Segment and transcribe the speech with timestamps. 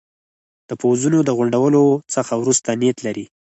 [0.69, 3.25] د پوځونو د غونډولو څخه وروسته نیت لري.